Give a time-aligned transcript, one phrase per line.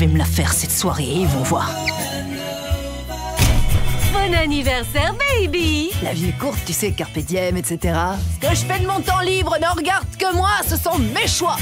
[0.00, 1.70] vais me la faire cette soirée, ils vont voir.
[4.14, 7.78] Bon anniversaire, baby La vie est courte, tu sais, carpe diem, etc.
[8.40, 11.26] Ce que je fais de mon temps libre ne regarde que moi, ce sont mes
[11.28, 11.56] choix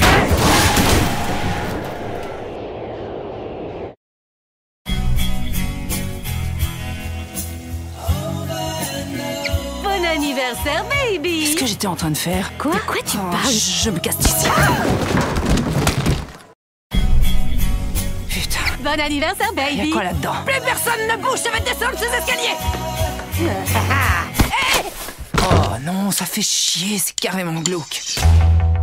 [9.83, 12.51] Bon anniversaire, baby Qu'est-ce que j'étais en train de faire?
[12.57, 12.71] Quoi?
[12.87, 13.51] Quoi tu Oh, parles?
[13.53, 14.47] Je me casse d'ici.
[18.89, 22.07] Bon anniversaire, y baby a quoi là-dedans Plus personne ne bouge, je vais descendre ces
[22.07, 22.57] escaliers
[25.43, 28.01] Oh non, ça fait chier, c'est carrément glauque.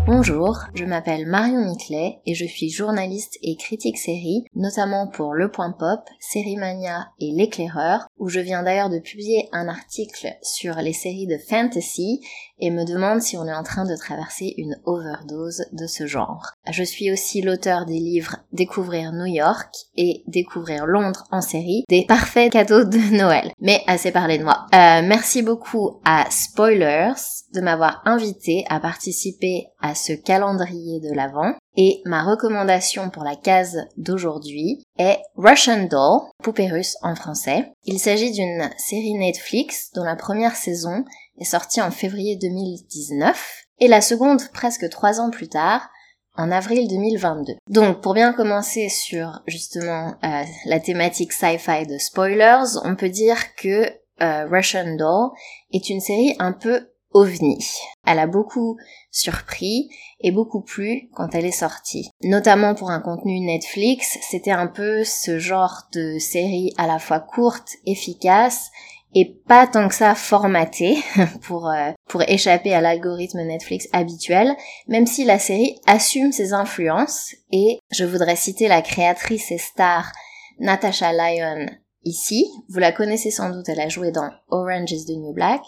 [0.07, 5.51] Bonjour, je m'appelle Marion Miclet et je suis journaliste et critique série, notamment pour Le
[5.51, 10.77] Point Pop, Série Mania et L'éclaireur, où je viens d'ailleurs de publier un article sur
[10.77, 12.21] les séries de fantasy
[12.59, 16.53] et me demande si on est en train de traverser une overdose de ce genre.
[16.71, 22.07] Je suis aussi l'auteur des livres Découvrir New York et Découvrir Londres en série, des
[22.07, 23.53] parfaits cadeaux de Noël.
[23.61, 24.67] Mais assez parlé de moi.
[24.75, 27.13] Euh, merci beaucoup à Spoilers
[27.55, 31.55] de m'avoir invité à participer à ce calendrier de l'Avent.
[31.77, 37.73] Et ma recommandation pour la case d'aujourd'hui est Russian Doll, poupée russe en français.
[37.85, 41.05] Il s'agit d'une série Netflix dont la première saison
[41.39, 45.91] est sortie en février 2019 et la seconde presque trois ans plus tard
[46.39, 47.55] en avril 2022.
[47.69, 53.55] Donc pour bien commencer sur justement euh, la thématique sci-fi de spoilers, on peut dire
[53.57, 53.91] que
[54.23, 55.31] euh, Russian Doll
[55.73, 57.59] est une série un peu ovni.
[58.07, 58.77] Elle a beaucoup
[59.11, 59.89] surpris
[60.21, 62.11] et beaucoup plu quand elle est sortie.
[62.23, 67.21] Notamment pour un contenu Netflix, c'était un peu ce genre de série à la fois
[67.21, 68.71] courte, efficace
[69.15, 70.99] et pas tant que ça formatée
[71.43, 74.55] pour euh, pour échapper à l'algorithme Netflix habituel,
[74.89, 80.13] même si la série assume ses influences et je voudrais citer la créatrice et star
[80.59, 81.67] Natasha Lyon
[82.07, 82.49] ici.
[82.69, 85.61] Vous la connaissez sans doute, elle a joué dans Orange is the New Black.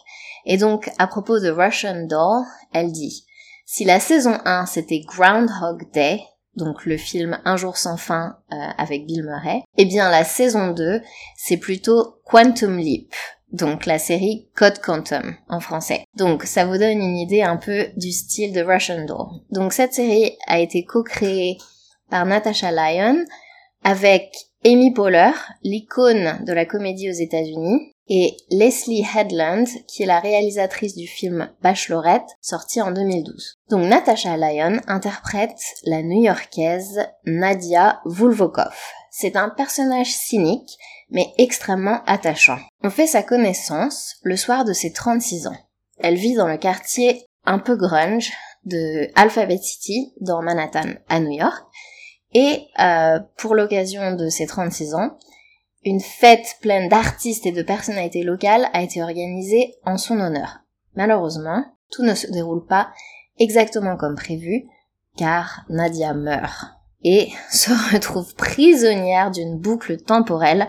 [0.46, 3.26] Et donc, à propos de Russian Doll, elle dit
[3.66, 6.20] Si la saison 1 c'était Groundhog Day,
[6.56, 10.70] donc le film Un jour sans fin euh, avec Bill Murray, eh bien la saison
[10.70, 11.02] 2
[11.36, 13.12] c'est plutôt Quantum Leap,
[13.52, 16.04] donc la série Code Quantum en français.
[16.16, 19.26] Donc ça vous donne une idée un peu du style de Russian Doll.
[19.50, 21.58] Donc cette série a été co-créée
[22.10, 23.24] par Natasha Lyon
[23.84, 24.32] avec
[24.64, 25.32] Amy Poehler,
[25.62, 31.50] l'icône de la comédie aux États-Unis, et Leslie Headland, qui est la réalisatrice du film
[31.62, 33.58] Bachelorette, sorti en 2012.
[33.70, 38.74] Donc Natasha Lyon interprète la new-yorkaise Nadia Vulvokov.
[39.10, 40.78] C'est un personnage cynique,
[41.10, 42.58] mais extrêmement attachant.
[42.82, 45.56] On fait sa connaissance le soir de ses 36 ans.
[45.98, 48.32] Elle vit dans le quartier un peu grunge
[48.64, 51.64] de Alphabet City, dans Manhattan, à New York,
[52.34, 55.16] et euh, pour l'occasion de ses 36 ans,
[55.84, 60.60] une fête pleine d'artistes et de personnalités locales a été organisée en son honneur.
[60.94, 62.90] Malheureusement, tout ne se déroule pas
[63.38, 64.64] exactement comme prévu,
[65.16, 66.66] car Nadia meurt
[67.02, 70.68] et se retrouve prisonnière d'une boucle temporelle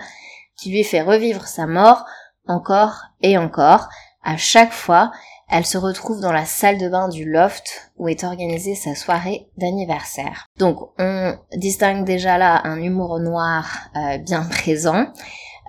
[0.57, 2.05] qui lui fait revivre sa mort
[2.47, 3.89] encore et encore.
[4.23, 5.11] À chaque fois,
[5.49, 9.47] elle se retrouve dans la salle de bain du loft où est organisée sa soirée
[9.57, 10.45] d'anniversaire.
[10.57, 15.07] Donc on distingue déjà là un humour noir euh, bien présent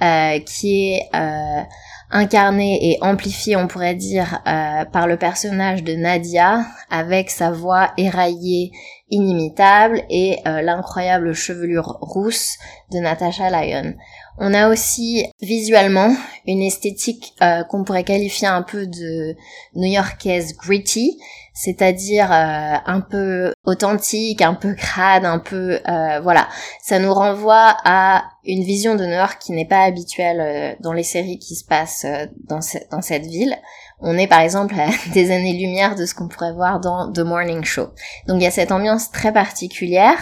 [0.03, 1.63] euh, qui est euh,
[2.11, 8.73] incarné et amplifié on pourrait dire par le personnage de Nadia avec sa voix éraillée
[9.11, 12.57] inimitable et l'incroyable chevelure rousse
[12.93, 13.95] de Natasha Lyon.
[14.43, 16.17] On a aussi visuellement
[16.47, 19.37] une esthétique euh, qu'on pourrait qualifier un peu de
[19.75, 21.21] new-yorkaise gritty,
[21.63, 26.49] c'est-à-dire euh, un peu authentique, un peu crade, un peu euh, voilà.
[26.83, 31.39] Ça nous renvoie à une vision de New qui n'est pas habituelle dans les séries
[31.39, 32.07] qui se passent
[32.49, 32.61] dans,
[32.91, 33.57] dans cette ville.
[34.01, 37.65] On est par exemple à des années-lumière de ce qu'on pourrait voir dans The Morning
[37.65, 37.89] Show.
[38.27, 40.17] Donc il y a cette ambiance très particulière.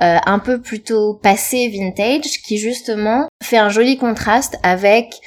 [0.00, 5.20] Euh, un peu plutôt passé vintage qui justement fait un joli contraste avec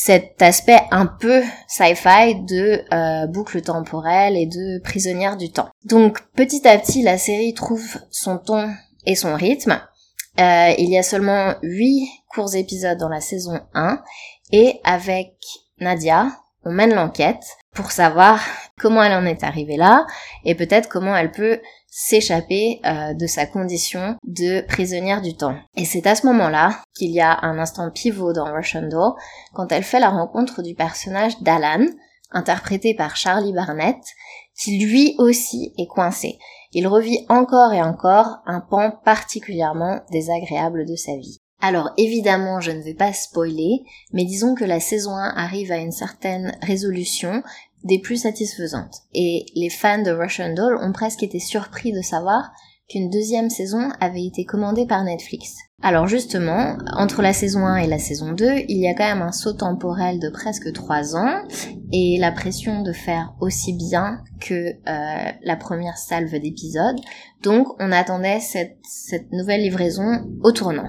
[0.00, 5.70] cet aspect un peu sci-fi de euh, boucle temporelle et de prisonnière du temps.
[5.84, 8.72] Donc petit à petit la série trouve son ton
[9.06, 9.80] et son rythme.
[10.38, 14.00] Euh, il y a seulement 8 courts épisodes dans la saison 1
[14.52, 15.34] et avec
[15.80, 16.28] Nadia,
[16.64, 18.40] on mène l'enquête pour savoir
[18.78, 20.06] comment elle en est arrivée là
[20.44, 21.58] et peut-être comment elle peut
[21.90, 25.56] s'échapper euh, de sa condition de prisonnière du temps.
[25.76, 29.14] Et c'est à ce moment-là qu'il y a un instant pivot dans Russian Doll
[29.54, 31.86] quand elle fait la rencontre du personnage d'Alan,
[32.30, 33.96] interprété par Charlie Barnett,
[34.54, 36.38] qui lui aussi est coincé.
[36.72, 41.40] il revit encore et encore un pan particulièrement désagréable de sa vie.
[41.60, 43.82] Alors évidemment, je ne vais pas spoiler,
[44.12, 47.42] mais disons que la saison 1 arrive à une certaine résolution
[47.84, 49.02] des plus satisfaisantes.
[49.14, 52.50] Et les fans de Russian Doll ont presque été surpris de savoir
[52.88, 55.56] qu'une deuxième saison avait été commandée par Netflix.
[55.82, 59.22] Alors justement, entre la saison 1 et la saison 2, il y a quand même
[59.22, 61.42] un saut temporel de presque 3 ans
[61.92, 66.98] et la pression de faire aussi bien que euh, la première salve d'épisodes.
[67.42, 70.88] Donc on attendait cette, cette nouvelle livraison au tournant.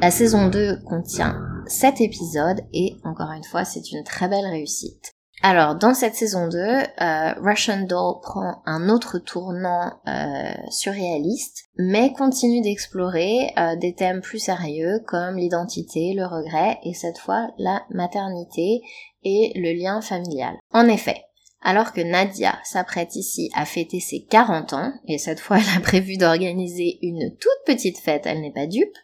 [0.00, 1.36] La saison 2 contient
[1.66, 5.17] 7 épisodes et encore une fois c'est une très belle réussite.
[5.42, 12.12] Alors, dans cette saison 2, euh, Russian Doll prend un autre tournant euh, surréaliste, mais
[12.12, 17.84] continue d'explorer euh, des thèmes plus sérieux comme l'identité, le regret et cette fois la
[17.90, 18.80] maternité
[19.22, 20.56] et le lien familial.
[20.72, 21.22] En effet,
[21.62, 25.80] alors que Nadia s'apprête ici à fêter ses 40 ans, et cette fois elle a
[25.80, 28.96] prévu d'organiser une toute petite fête, elle n'est pas dupe,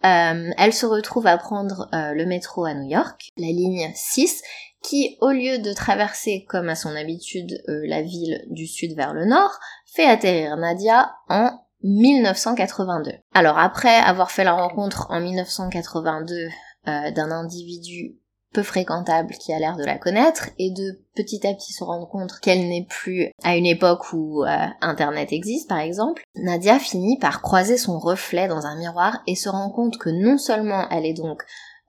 [0.00, 4.42] elle se retrouve à prendre le métro à New York, la ligne 6,
[4.82, 9.12] qui, au lieu de traverser comme à son habitude euh, la ville du sud vers
[9.12, 11.50] le nord, fait atterrir Nadia en
[11.82, 13.12] 1982.
[13.34, 16.48] Alors après avoir fait la rencontre en 1982
[16.88, 18.16] euh, d'un individu
[18.52, 22.08] peu fréquentable qui a l'air de la connaître et de petit à petit se rendre
[22.08, 27.18] compte qu'elle n'est plus à une époque où euh, Internet existe par exemple, Nadia finit
[27.18, 31.04] par croiser son reflet dans un miroir et se rend compte que non seulement elle
[31.04, 31.42] est donc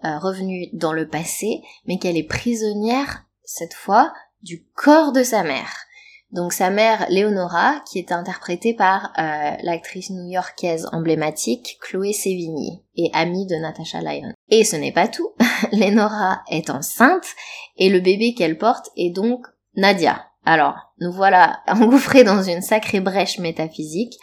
[0.03, 5.73] revenue dans le passé, mais qu'elle est prisonnière, cette fois, du corps de sa mère.
[6.31, 13.09] Donc sa mère, Leonora, qui est interprétée par euh, l'actrice new-yorkaise emblématique Chloé Sevigny et
[13.13, 14.33] amie de Natasha Lyon.
[14.49, 15.31] Et ce n'est pas tout,
[15.71, 17.25] Leonora est enceinte
[17.77, 20.27] et le bébé qu'elle porte est donc Nadia.
[20.45, 24.13] Alors, nous voilà engouffrés dans une sacrée brèche métaphysique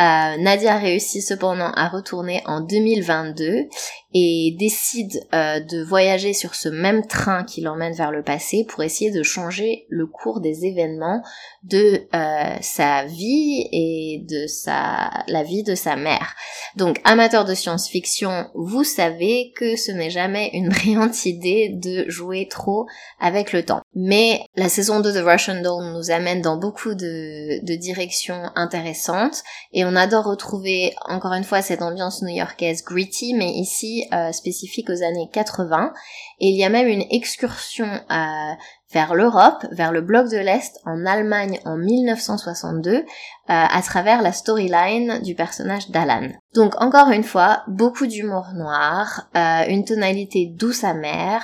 [0.00, 3.68] euh, Nadia réussit cependant à retourner en 2022
[4.16, 8.84] et décide euh, de voyager sur ce même train qui l'emmène vers le passé pour
[8.84, 11.20] essayer de changer le cours des événements
[11.64, 16.36] de euh, sa vie et de sa la vie de sa mère.
[16.76, 22.46] Donc amateur de science-fiction, vous savez que ce n'est jamais une brillante idée de jouer
[22.48, 22.86] trop
[23.20, 23.82] avec le temps.
[23.96, 29.42] Mais la saison 2 de Russian Doll nous amène dans beaucoup de, de directions intéressantes
[29.72, 34.90] et on adore retrouver encore une fois cette ambiance new-yorkaise gritty mais ici euh, spécifique
[34.90, 35.92] aux années 80
[36.40, 38.56] et il y a même une excursion à
[38.94, 43.02] vers l'Europe, vers le bloc de l'Est, en Allemagne en 1962, euh,
[43.48, 46.28] à travers la storyline du personnage d'Alan.
[46.54, 51.42] Donc encore une fois, beaucoup d'humour noir, euh, une tonalité douce amère,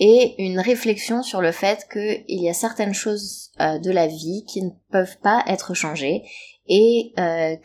[0.00, 4.44] et une réflexion sur le fait qu'il y a certaines choses euh, de la vie
[4.46, 6.22] qui ne peuvent pas être changées
[6.68, 7.14] et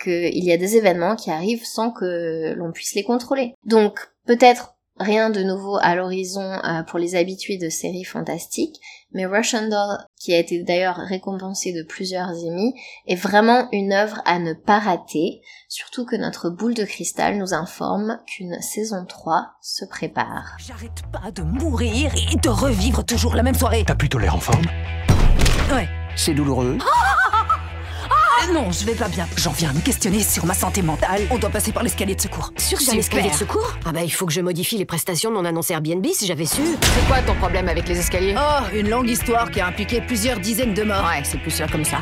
[0.01, 3.53] qu'il y a des événements qui arrivent sans que l'on puisse les contrôler.
[3.65, 8.79] Donc peut-être rien de nouveau à l'horizon pour les habitués de séries fantastiques,
[9.11, 12.73] mais Russian Doll, qui a été d'ailleurs récompensé de plusieurs Emmy,
[13.07, 17.55] est vraiment une œuvre à ne pas rater, surtout que notre boule de cristal nous
[17.55, 20.55] informe qu'une saison 3 se prépare.
[20.59, 23.83] J'arrête pas de mourir et de revivre toujours la même soirée.
[23.85, 24.65] T'as plutôt l'air en forme?
[25.71, 25.89] Ouais.
[26.15, 26.77] C'est douloureux
[28.51, 29.27] non, je vais pas bien.
[29.37, 31.21] J'en viens à me questionner sur ma santé mentale.
[31.31, 32.51] On doit passer par l'escalier de secours.
[32.57, 35.45] Sur l'escalier de secours Ah bah il faut que je modifie les prestations de mon
[35.45, 36.61] annonce Airbnb si j'avais su.
[36.81, 38.35] C'est quoi ton problème avec les escaliers?
[38.37, 41.05] Oh, une longue histoire qui a impliqué plusieurs dizaines de morts.
[41.05, 41.97] Ouais, c'est plus sûr comme ça.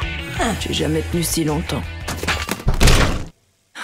[0.59, 1.83] J'ai jamais tenu si longtemps.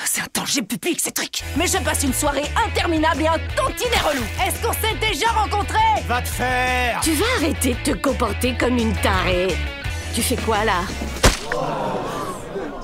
[0.06, 3.98] C'est un danger public ces trucs Mais je passe une soirée interminable et un tantinet
[4.08, 5.78] relou Est-ce qu'on s'est déjà rencontrés?
[6.08, 9.48] Va te faire Tu vas arrêter de te comporter comme une tarée.
[10.14, 10.82] Tu fais quoi là?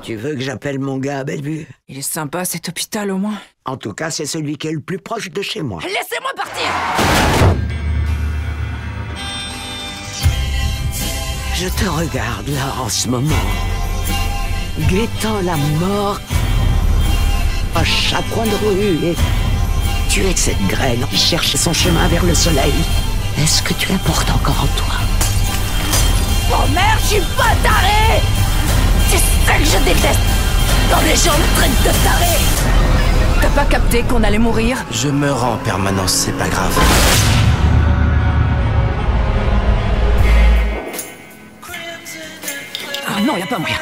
[0.04, 1.66] Tu veux que j'appelle mon gars à Bellevue?
[1.88, 3.40] Il est sympa cet hôpital au moins.
[3.64, 5.80] En tout cas, c'est celui qui est le plus proche de chez moi.
[5.82, 6.66] Laissez-moi partir
[11.56, 13.30] Je te regarde là en ce moment,
[14.90, 16.20] guettant la mort
[17.74, 19.16] à chaque coin de rue et
[20.10, 22.74] tu es cette graine qui cherche son chemin vers le soleil.
[23.38, 24.96] Est-ce que tu la portes encore en toi?
[26.52, 28.43] Oh merde, je suis pas taré
[29.14, 30.20] C'est ça que je déteste
[30.90, 32.34] Quand les gens me traitent de taré
[33.42, 34.78] T'as pas capté qu'on allait mourir?
[34.92, 36.80] Je meurs en permanence, c'est pas grave.
[43.06, 43.76] Ah non, y a pas moyen.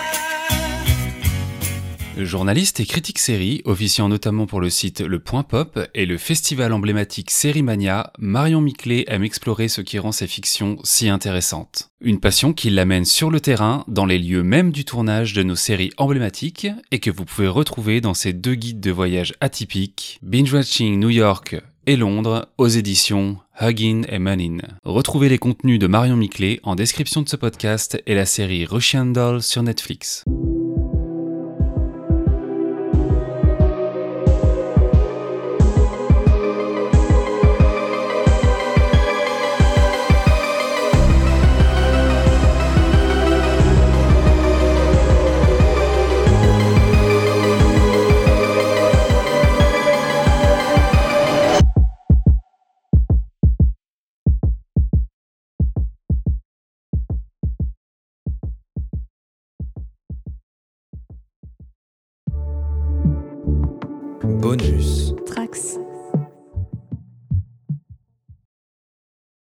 [2.26, 6.74] Journaliste et critique série, officiant notamment pour le site Le Point Pop et le festival
[6.74, 11.90] emblématique Sérimania, Marion Miclet aime explorer ce qui rend ses fictions si intéressantes.
[12.02, 15.56] Une passion qui l'amène sur le terrain, dans les lieux même du tournage de nos
[15.56, 20.54] séries emblématiques, et que vous pouvez retrouver dans ses deux guides de voyage atypiques, Binge
[20.54, 21.56] Watching New York
[21.88, 24.58] et Londres, aux éditions Huggin et Manin.
[24.84, 29.06] Retrouvez les contenus de Marion Miclet en description de ce podcast et la série Russian
[29.06, 30.24] Doll sur Netflix.
[64.52, 65.14] Bonus.
[65.24, 65.81] Trax.